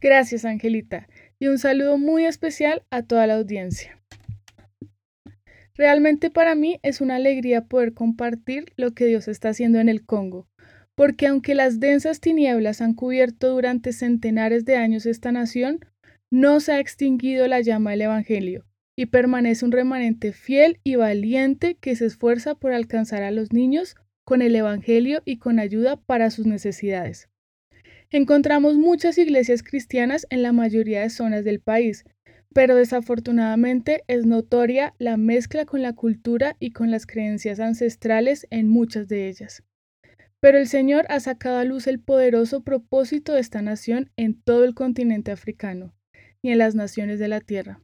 [0.00, 1.06] Gracias, Angelita
[1.42, 4.00] y un saludo muy especial a toda la audiencia.
[5.74, 10.06] Realmente para mí es una alegría poder compartir lo que Dios está haciendo en el
[10.06, 10.46] Congo,
[10.94, 15.80] porque aunque las densas tinieblas han cubierto durante centenares de años esta nación,
[16.30, 18.64] no se ha extinguido la llama del Evangelio,
[18.96, 23.96] y permanece un remanente fiel y valiente que se esfuerza por alcanzar a los niños
[24.24, 27.28] con el Evangelio y con ayuda para sus necesidades.
[28.10, 32.04] Encontramos muchas iglesias cristianas en la mayoría de zonas del país,
[32.52, 38.68] pero desafortunadamente es notoria la mezcla con la cultura y con las creencias ancestrales en
[38.68, 39.62] muchas de ellas.
[40.40, 44.64] Pero el Señor ha sacado a luz el poderoso propósito de esta nación en todo
[44.64, 45.94] el continente africano,
[46.42, 47.80] y en las naciones de la tierra.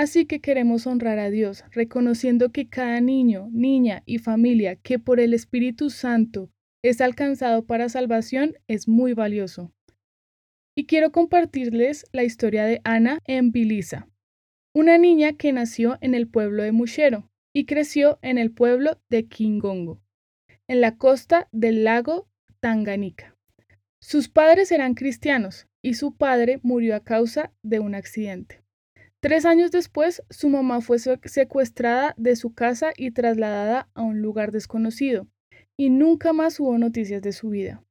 [0.00, 5.20] Así que queremos honrar a Dios, reconociendo que cada niño, niña y familia que por
[5.20, 6.48] el Espíritu Santo
[6.82, 9.74] es alcanzado para salvación es muy valioso.
[10.74, 14.08] Y quiero compartirles la historia de Ana en Bilisa,
[14.74, 19.26] una niña que nació en el pueblo de Mushero y creció en el pueblo de
[19.28, 20.00] Kingongo,
[20.66, 22.26] en la costa del lago
[22.60, 23.36] Tanganica.
[24.00, 28.60] Sus padres eran cristianos y su padre murió a causa de un accidente.
[29.22, 34.50] Tres años después, su mamá fue secuestrada de su casa y trasladada a un lugar
[34.50, 35.26] desconocido,
[35.78, 37.84] y nunca más hubo noticias de su vida.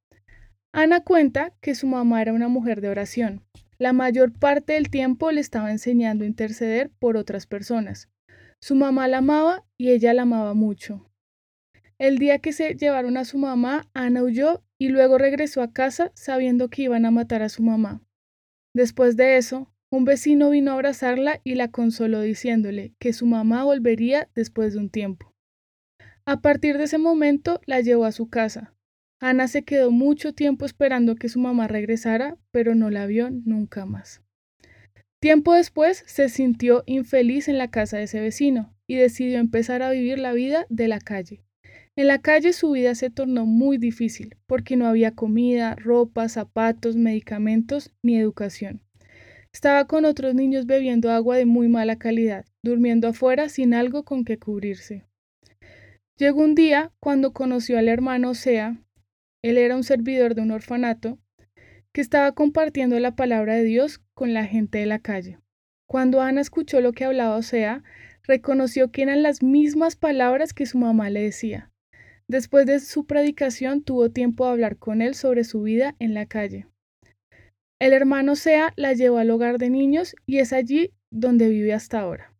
[0.74, 3.44] Ana cuenta que su mamá era una mujer de oración.
[3.78, 8.10] La mayor parte del tiempo le estaba enseñando a interceder por otras personas.
[8.62, 11.10] Su mamá la amaba y ella la amaba mucho.
[11.98, 16.12] El día que se llevaron a su mamá, Ana huyó y luego regresó a casa
[16.16, 18.02] sabiendo que iban a matar a su mamá.
[18.74, 23.64] Después de eso, un vecino vino a abrazarla y la consoló diciéndole que su mamá
[23.64, 25.34] volvería después de un tiempo.
[26.26, 28.76] A partir de ese momento la llevó a su casa.
[29.20, 33.86] Ana se quedó mucho tiempo esperando que su mamá regresara, pero no la vio nunca
[33.86, 34.22] más.
[35.20, 39.92] Tiempo después se sintió infeliz en la casa de ese vecino y decidió empezar a
[39.92, 41.44] vivir la vida de la calle.
[41.98, 46.96] En la calle su vida se tornó muy difícil porque no había comida, ropa, zapatos,
[46.96, 48.82] medicamentos ni educación.
[49.54, 54.24] Estaba con otros niños bebiendo agua de muy mala calidad, durmiendo afuera sin algo con
[54.24, 55.06] que cubrirse.
[56.18, 58.78] Llegó un día cuando conoció al hermano Osea,
[59.42, 61.18] él era un servidor de un orfanato,
[61.94, 65.40] que estaba compartiendo la palabra de Dios con la gente de la calle.
[65.88, 67.84] Cuando Ana escuchó lo que hablaba Osea,
[68.24, 71.72] reconoció que eran las mismas palabras que su mamá le decía.
[72.28, 76.28] Después de su predicación tuvo tiempo de hablar con él sobre su vida en la
[76.28, 76.68] calle.
[77.80, 82.02] El hermano Sea la llevó al hogar de niños y es allí donde vive hasta
[82.02, 82.34] ahora.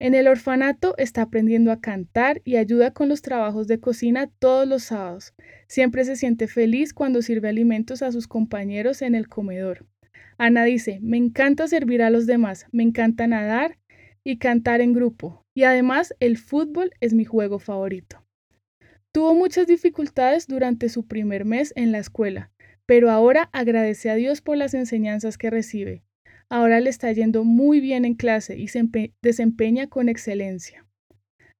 [0.00, 4.66] En el orfanato está aprendiendo a cantar y ayuda con los trabajos de cocina todos
[4.68, 5.34] los sábados.
[5.68, 9.86] Siempre se siente feliz cuando sirve alimentos a sus compañeros en el comedor.
[10.38, 13.78] Ana dice, me encanta servir a los demás, me encanta nadar
[14.24, 15.44] y cantar en grupo.
[15.54, 18.24] Y además el fútbol es mi juego favorito.
[19.12, 22.50] Tuvo muchas dificultades durante su primer mes en la escuela,
[22.92, 26.02] pero ahora agradece a Dios por las enseñanzas que recibe.
[26.50, 28.86] Ahora le está yendo muy bien en clase y se
[29.22, 30.86] desempeña con excelencia.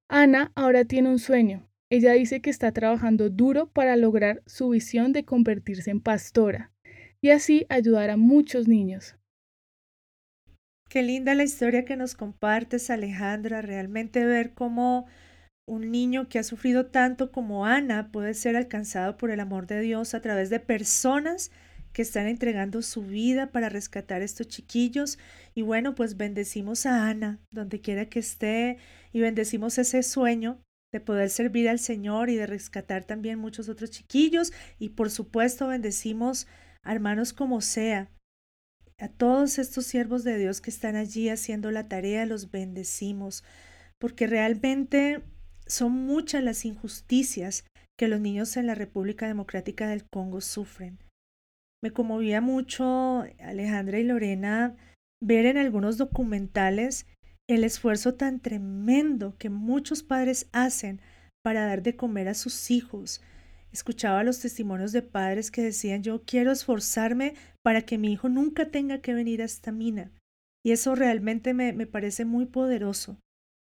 [0.07, 1.67] Ana ahora tiene un sueño.
[1.89, 6.71] Ella dice que está trabajando duro para lograr su visión de convertirse en pastora
[7.19, 9.17] y así ayudar a muchos niños.
[10.87, 13.63] Qué linda la historia que nos compartes, Alejandra.
[13.63, 15.07] Realmente ver cómo
[15.65, 19.79] un niño que ha sufrido tanto como Ana puede ser alcanzado por el amor de
[19.81, 21.51] Dios a través de personas
[21.93, 25.19] que están entregando su vida para rescatar a estos chiquillos.
[25.53, 28.77] Y bueno, pues bendecimos a Ana donde quiera que esté
[29.13, 30.59] y bendecimos ese sueño
[30.91, 34.51] de poder servir al Señor y de rescatar también muchos otros chiquillos.
[34.79, 36.47] Y por supuesto bendecimos
[36.81, 38.09] a hermanos como sea.
[38.99, 43.43] A todos estos siervos de Dios que están allí haciendo la tarea, los bendecimos,
[43.97, 45.23] porque realmente
[45.73, 47.65] son muchas las injusticias
[47.97, 50.99] que los niños en la República Democrática del Congo sufren.
[51.81, 54.75] Me conmovía mucho, Alejandra y Lorena,
[55.21, 57.07] ver en algunos documentales
[57.49, 61.01] el esfuerzo tan tremendo que muchos padres hacen
[61.43, 63.21] para dar de comer a sus hijos.
[63.71, 67.33] Escuchaba los testimonios de padres que decían yo quiero esforzarme
[67.63, 70.11] para que mi hijo nunca tenga que venir a esta mina.
[70.63, 73.17] Y eso realmente me, me parece muy poderoso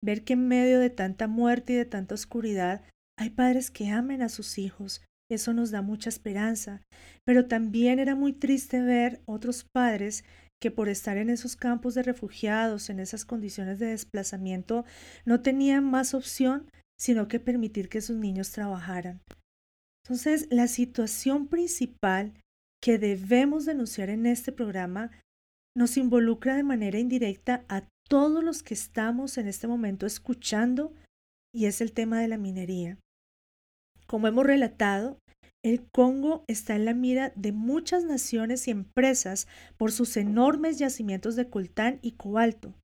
[0.03, 2.83] ver que en medio de tanta muerte y de tanta oscuridad
[3.19, 5.03] hay padres que amen a sus hijos.
[5.31, 6.83] Eso nos da mucha esperanza.
[7.25, 10.25] Pero también era muy triste ver otros padres
[10.61, 14.85] que por estar en esos campos de refugiados, en esas condiciones de desplazamiento,
[15.25, 16.71] no tenían más opción
[17.01, 19.23] sino que permitir que sus niños trabajaran.
[20.05, 22.35] Entonces, la situación principal
[22.83, 25.11] que debemos denunciar en este programa
[25.77, 30.93] nos involucra de manera indirecta a todos los que estamos en este momento escuchando
[31.55, 32.99] y es el tema de la minería.
[34.07, 35.19] Como hemos relatado,
[35.63, 39.47] el Congo está en la mira de muchas naciones y empresas
[39.77, 42.75] por sus enormes yacimientos de coltán y cobalto.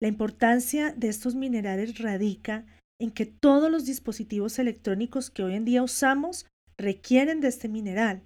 [0.00, 2.66] La importancia de estos minerales radica
[3.00, 6.46] en que todos los dispositivos electrónicos que hoy en día usamos
[6.76, 8.22] requieren de este mineral.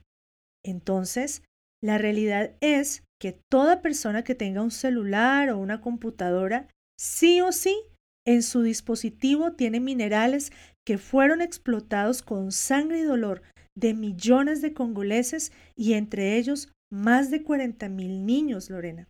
[0.64, 1.42] Entonces,
[1.82, 6.66] la realidad es que toda persona que tenga un celular o una computadora,
[6.98, 7.80] sí o sí,
[8.26, 10.50] en su dispositivo tiene minerales
[10.84, 13.42] que fueron explotados con sangre y dolor
[13.78, 19.06] de millones de congoleses y entre ellos más de 40 mil niños, Lorena.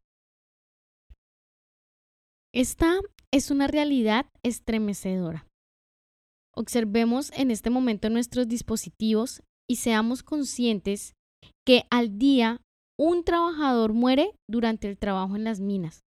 [2.52, 3.00] Esta
[3.30, 5.46] es una realidad estremecedora.
[6.54, 11.14] Observemos en este momento nuestros dispositivos y seamos conscientes
[11.64, 12.60] que al día
[13.02, 16.04] un trabajador muere durante el trabajo en las minas.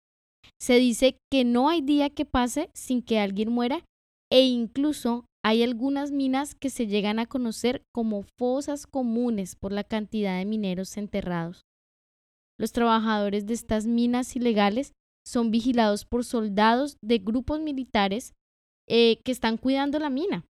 [0.61, 3.85] Se dice que no hay día que pase sin que alguien muera
[4.33, 9.85] e incluso hay algunas minas que se llegan a conocer como fosas comunes por la
[9.85, 11.63] cantidad de mineros enterrados.
[12.59, 14.93] Los trabajadores de estas minas ilegales
[15.25, 18.35] son vigilados por soldados de grupos militares
[18.89, 20.45] eh, que están cuidando la mina.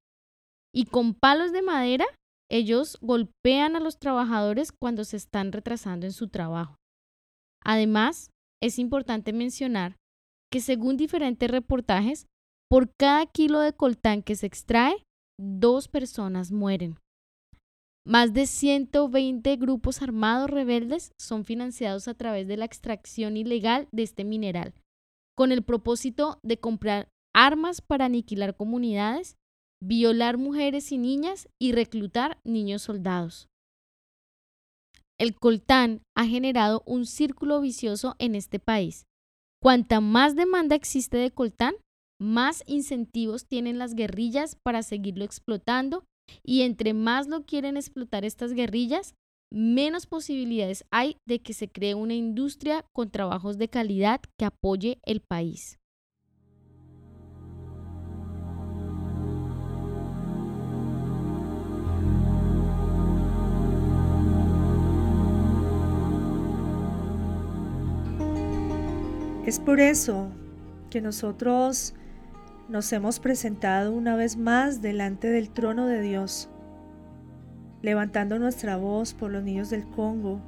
[0.74, 2.06] Y con palos de madera,
[2.50, 6.76] ellos golpean a los trabajadores cuando se están retrasando en su trabajo.
[7.64, 8.30] Además,
[8.62, 9.96] es importante mencionar
[10.50, 12.26] que según diferentes reportajes,
[12.68, 15.04] por cada kilo de coltán que se extrae,
[15.38, 16.98] dos personas mueren.
[18.06, 24.02] Más de 120 grupos armados rebeldes son financiados a través de la extracción ilegal de
[24.02, 24.74] este mineral,
[25.36, 29.36] con el propósito de comprar armas para aniquilar comunidades,
[29.82, 33.48] violar mujeres y niñas y reclutar niños soldados.
[35.18, 39.06] El coltán ha generado un círculo vicioso en este país.
[39.62, 41.74] Cuanta más demanda existe de coltán,
[42.18, 46.04] más incentivos tienen las guerrillas para seguirlo explotando
[46.42, 49.14] y entre más lo quieren explotar estas guerrillas,
[49.52, 55.00] menos posibilidades hay de que se cree una industria con trabajos de calidad que apoye
[55.04, 55.79] el país.
[69.50, 70.28] Es por eso
[70.90, 71.92] que nosotros
[72.68, 76.48] nos hemos presentado una vez más delante del trono de Dios,
[77.82, 80.40] levantando nuestra voz por los niños del Congo.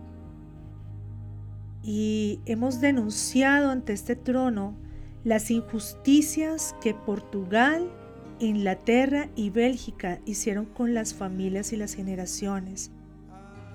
[1.83, 4.77] Y hemos denunciado ante este trono
[5.25, 7.91] las injusticias que Portugal,
[8.39, 12.93] Inglaterra y Bélgica hicieron con las familias y las generaciones.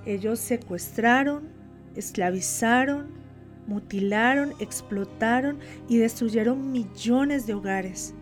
[0.05, 1.49] Ellos secuestraron,
[1.97, 3.26] esclavizaron,
[3.67, 8.13] mutilaron, explotaron y destruyeron millones de hogares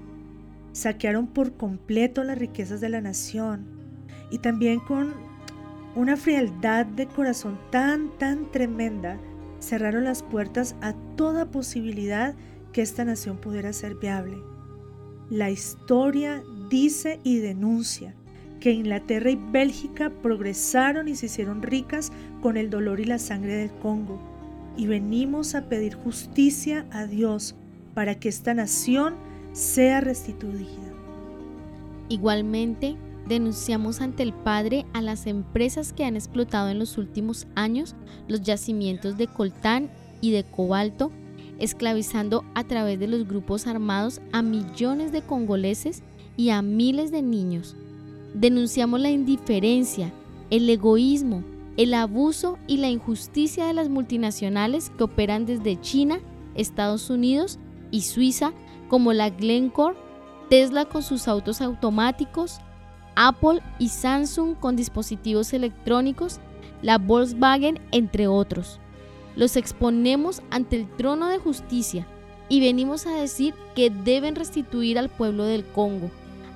[0.76, 3.66] saquearon por completo las riquezas de la nación
[4.30, 5.14] y también con
[5.96, 9.18] una frialdad de corazón tan, tan tremenda,
[9.60, 12.36] cerraron las puertas a toda posibilidad
[12.74, 14.38] que esta nación pudiera ser viable.
[15.30, 18.14] La historia dice y denuncia
[18.60, 23.56] que Inglaterra y Bélgica progresaron y se hicieron ricas con el dolor y la sangre
[23.56, 24.35] del Congo.
[24.78, 27.56] Y venimos a pedir justicia a Dios
[27.94, 29.16] para que esta nación
[29.54, 30.94] sea restituida.
[32.10, 32.98] Igualmente,
[33.28, 37.96] denunciamos ante el Padre a las empresas que han explotado en los últimos años
[38.28, 39.90] los yacimientos de coltán
[40.22, 41.12] y de cobalto,
[41.58, 46.04] esclavizando a través de los grupos armados a millones de congoleses
[46.38, 47.76] y a miles de niños.
[48.34, 50.12] Denunciamos la indiferencia,
[50.50, 51.44] el egoísmo,
[51.78, 56.20] el abuso y la injusticia de las multinacionales que operan desde China,
[56.56, 57.60] Estados Unidos
[57.92, 58.54] y Suiza
[58.88, 59.98] como la Glencore,
[60.50, 62.60] Tesla con sus autos automáticos,
[63.16, 66.40] Apple y Samsung con dispositivos electrónicos,
[66.82, 68.80] la Volkswagen, entre otros.
[69.36, 72.08] Los exponemos ante el trono de justicia
[72.48, 76.10] y venimos a decir que deben restituir al pueblo del Congo,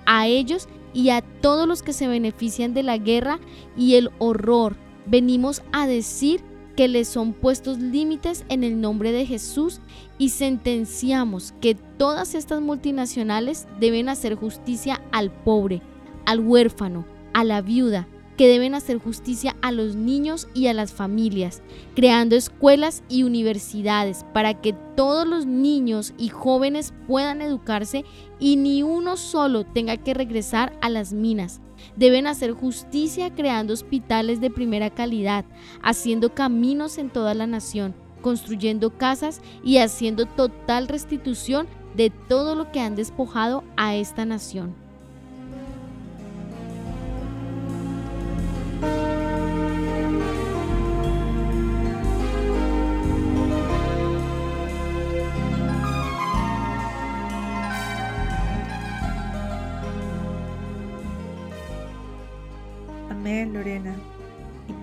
[0.05, 3.39] a ellos y a todos los que se benefician de la guerra
[3.75, 4.75] y el horror.
[5.09, 6.41] Venimos a decir
[6.75, 9.81] que les son puestos límites en el nombre de Jesús
[10.19, 15.81] y sentenciamos que todas estas multinacionales deben hacer justicia al pobre,
[16.27, 18.07] al huérfano, a la viuda,
[18.37, 21.63] que deben hacer justicia a los niños y a las familias,
[21.95, 28.05] creando escuelas y universidades para que todos los niños y jóvenes puedan educarse
[28.39, 31.61] y ni uno solo tenga que regresar a las minas.
[31.95, 35.45] Deben hacer justicia creando hospitales de primera calidad,
[35.81, 42.71] haciendo caminos en toda la nación, construyendo casas y haciendo total restitución de todo lo
[42.71, 44.88] que han despojado a esta nación.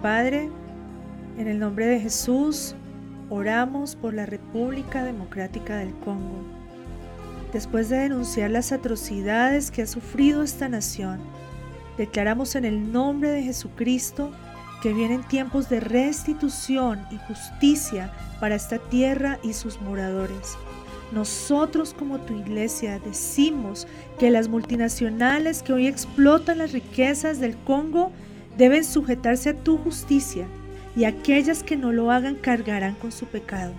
[0.06, 0.48] Padre,
[1.36, 2.76] en el nombre de Jesús,
[3.28, 6.44] oramos por la República Democrática del Congo.
[7.52, 11.18] Después de denunciar las atrocidades que ha sufrido esta nación,
[11.98, 14.30] declaramos en el nombre de Jesucristo
[14.80, 20.56] que vienen tiempos de restitución y justicia para esta tierra y sus moradores.
[21.10, 23.88] nosotros como tu iglesia decimos
[24.20, 28.12] que las multinacionales que hoy explotan las riquezas del Congo
[28.56, 30.46] deben sujetarse a tu justicia
[30.94, 33.72] y aquellas que no lo hagan cargarán con su pecado.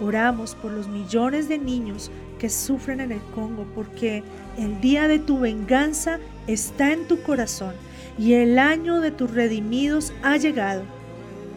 [0.00, 4.22] Oramos por los millones de niños que sufren en el Congo porque
[4.58, 7.74] el día de tu venganza está en tu corazón
[8.18, 10.82] y el año de tus redimidos ha llegado.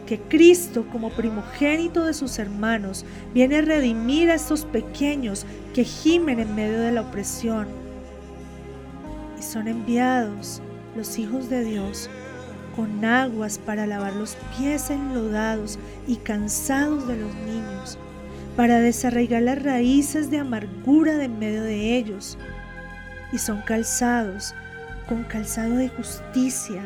[0.07, 5.45] Que Cristo, como primogénito de sus hermanos, viene a redimir a estos pequeños
[5.75, 7.67] que gimen en medio de la opresión.
[9.37, 10.63] Y son enviados
[10.99, 12.09] los hijos de Dios
[12.75, 17.97] con aguas para lavar los pies enlodados y cansados de los niños,
[18.57, 22.37] para desarraigar las raíces de amargura de en medio de ellos.
[23.31, 24.53] Y son calzados
[25.07, 26.81] con calzado de justicia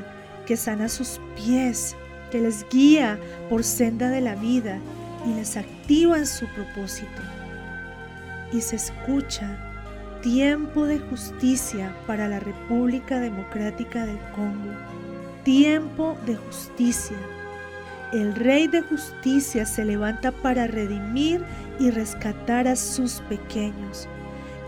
[0.46, 1.96] que sana sus pies,
[2.32, 4.78] que les guía por senda de la vida
[5.26, 7.22] y les activa en su propósito.
[8.52, 9.73] Y se escucha
[10.24, 14.72] tiempo de justicia para la República Democrática del Congo.
[15.44, 17.18] Tiempo de justicia.
[18.14, 21.44] El Rey de Justicia se levanta para redimir
[21.78, 24.08] y rescatar a sus pequeños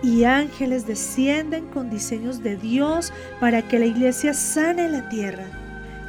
[0.04, 5.46] y ángeles descienden con diseños de Dios para que la iglesia sane la tierra.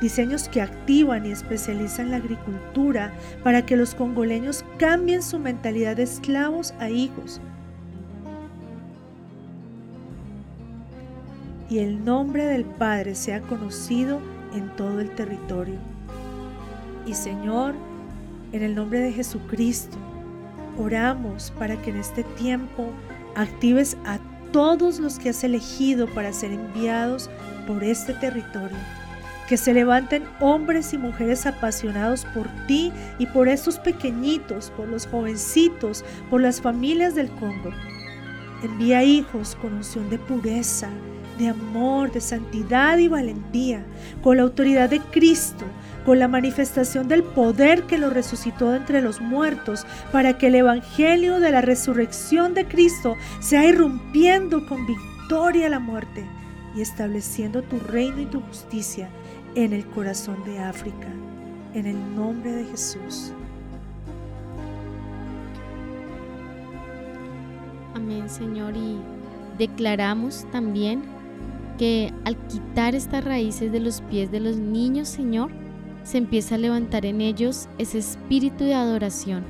[0.00, 6.02] Diseños que activan y especializan la agricultura para que los congoleños cambien su mentalidad de
[6.02, 7.40] esclavos a hijos.
[11.68, 14.20] Y el nombre del Padre sea conocido
[14.54, 15.76] en todo el territorio.
[17.06, 17.74] Y Señor,
[18.52, 19.96] en el nombre de Jesucristo,
[20.78, 22.90] oramos para que en este tiempo
[23.34, 24.18] actives a
[24.52, 27.30] todos los que has elegido para ser enviados
[27.66, 28.78] por este territorio.
[29.48, 35.06] Que se levanten hombres y mujeres apasionados por ti y por estos pequeñitos, por los
[35.06, 37.70] jovencitos, por las familias del Congo.
[38.62, 40.88] Envía hijos con unción de pureza,
[41.38, 43.84] de amor, de santidad y valentía,
[44.22, 45.64] con la autoridad de Cristo,
[46.04, 51.40] con la manifestación del poder que lo resucitó entre los muertos, para que el Evangelio
[51.40, 56.24] de la resurrección de Cristo sea irrumpiendo con victoria a la muerte
[56.76, 59.08] y estableciendo tu reino y tu justicia
[59.54, 61.08] en el corazón de África,
[61.74, 63.32] en el nombre de Jesús.
[67.94, 68.98] Amén, Señor, y
[69.58, 71.15] declaramos también
[71.76, 75.50] que al quitar estas raíces de los pies de los niños, Señor,
[76.02, 79.44] se empieza a levantar en ellos ese espíritu de adoración,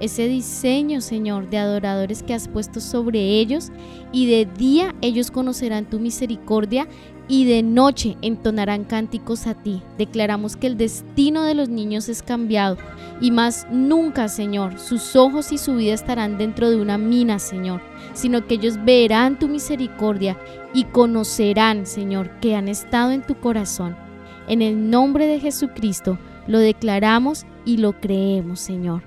[0.00, 3.70] ese diseño, Señor, de adoradores que has puesto sobre ellos,
[4.12, 6.88] y de día ellos conocerán tu misericordia
[7.28, 9.82] y de noche entonarán cánticos a ti.
[9.98, 12.76] Declaramos que el destino de los niños es cambiado
[13.20, 17.80] y más nunca, Señor, sus ojos y su vida estarán dentro de una mina, Señor,
[18.14, 20.38] sino que ellos verán tu misericordia
[20.72, 24.08] y conocerán, Señor, que han estado en tu corazón
[24.48, 29.02] en el nombre de Jesucristo lo declaramos y lo creemos, Señor.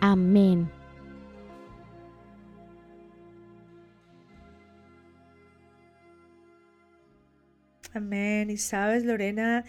[0.00, 0.70] Amén.
[7.92, 8.50] Amén.
[8.50, 9.64] Y sabes, Lorena,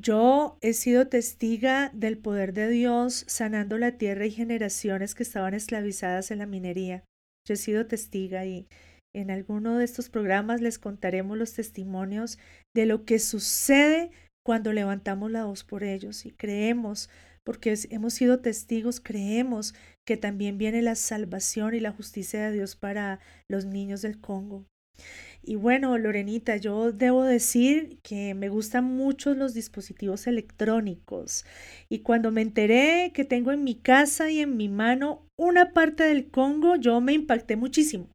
[0.00, 5.54] yo he sido testiga del poder de Dios sanando la tierra y generaciones que estaban
[5.54, 7.04] esclavizadas en la minería.
[7.46, 8.68] Yo he sido testiga y
[9.14, 12.38] en alguno de estos programas les contaremos los testimonios
[12.76, 14.10] de lo que sucede
[14.44, 17.10] cuando levantamos la voz por ellos y creemos,
[17.44, 19.74] porque hemos sido testigos, creemos
[20.06, 24.66] que también viene la salvación y la justicia de Dios para los niños del Congo.
[25.42, 31.46] Y bueno, Lorenita, yo debo decir que me gustan mucho los dispositivos electrónicos.
[31.88, 36.04] Y cuando me enteré que tengo en mi casa y en mi mano una parte
[36.04, 38.10] del Congo, yo me impacté muchísimo.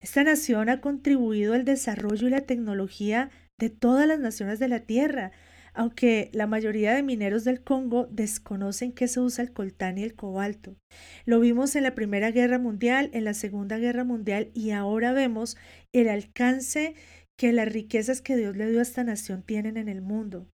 [0.00, 4.80] Esta nación ha contribuido al desarrollo y la tecnología de todas las naciones de la
[4.80, 5.32] Tierra,
[5.74, 10.14] aunque la mayoría de mineros del Congo desconocen que se usa el coltán y el
[10.14, 10.76] cobalto.
[11.26, 15.56] Lo vimos en la Primera Guerra Mundial, en la Segunda Guerra Mundial y ahora vemos
[15.92, 16.94] el alcance
[17.36, 20.48] que las riquezas que Dios le dio a esta nación tienen en el mundo.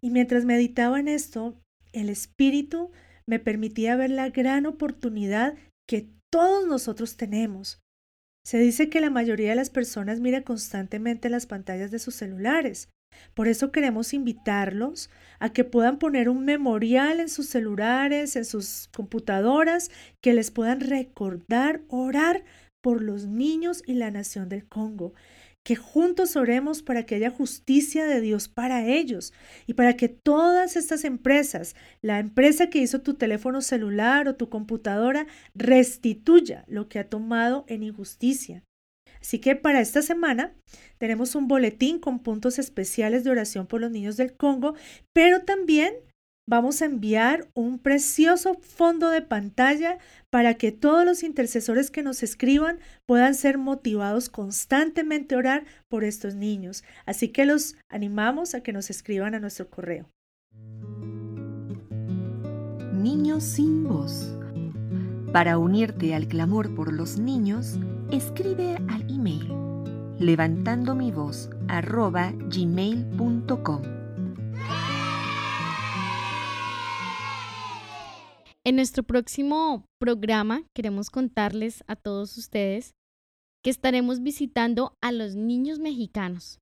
[0.00, 1.58] Y mientras meditaba en esto,
[1.92, 2.90] el Espíritu
[3.26, 5.54] me permitía ver la gran oportunidad
[5.88, 7.82] que todos nosotros tenemos
[8.44, 12.88] se dice que la mayoría de las personas mira constantemente las pantallas de sus celulares.
[13.34, 18.88] Por eso queremos invitarlos a que puedan poner un memorial en sus celulares, en sus
[18.94, 19.90] computadoras,
[20.20, 22.44] que les puedan recordar, orar
[22.82, 25.14] por los niños y la nación del Congo,
[25.64, 29.32] que juntos oremos para que haya justicia de Dios para ellos
[29.66, 34.48] y para que todas estas empresas, la empresa que hizo tu teléfono celular o tu
[34.48, 38.64] computadora, restituya lo que ha tomado en injusticia.
[39.22, 40.52] Así que para esta semana
[40.98, 44.74] tenemos un boletín con puntos especiales de oración por los niños del Congo,
[45.14, 45.94] pero también
[46.46, 49.98] vamos a enviar un precioso fondo de pantalla
[50.28, 56.02] para que todos los intercesores que nos escriban puedan ser motivados constantemente a orar por
[56.02, 56.82] estos niños.
[57.06, 60.10] Así que los animamos a que nos escriban a nuestro correo.
[62.92, 64.36] Niños sin voz.
[65.32, 67.78] Para unirte al clamor por los niños,
[68.10, 69.01] escribe al
[70.18, 71.48] levantando mi voz
[72.48, 73.82] gmail.com.
[78.64, 82.92] En nuestro próximo programa queremos contarles a todos ustedes
[83.64, 86.58] que estaremos visitando a los niños mexicanos.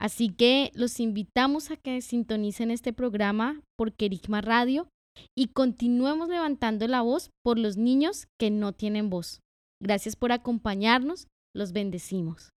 [0.00, 4.88] Así que los invitamos a que sintonicen este programa por Querigma Radio
[5.36, 9.40] y continuemos levantando la voz por los niños que no tienen voz.
[9.82, 12.52] Gracias por acompañarnos, los bendecimos.